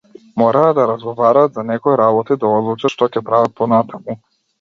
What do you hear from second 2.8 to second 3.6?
што ќе прават